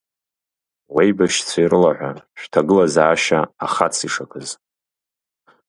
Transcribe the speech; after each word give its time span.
Уеибашьцәа 0.93 1.59
ирылаҳәа 1.63 2.11
шәҭагылазаашьа 2.39 3.39
ахац 3.65 3.95
ишакыз! 4.07 4.49